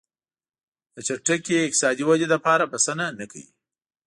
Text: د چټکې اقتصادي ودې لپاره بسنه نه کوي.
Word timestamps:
د 0.93 0.95
چټکې 1.07 1.55
اقتصادي 1.67 2.03
ودې 2.05 2.27
لپاره 2.33 2.63
بسنه 2.73 3.05
نه 3.19 3.25
کوي. 3.31 3.45